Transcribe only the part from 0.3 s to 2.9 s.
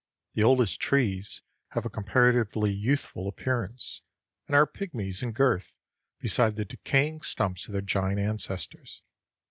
The oldest trees have a comparatively